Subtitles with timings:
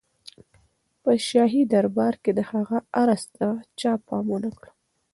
[1.03, 3.47] په شاهي دربار کې د هغه عرض ته
[3.79, 4.67] چا پام ونه کړ.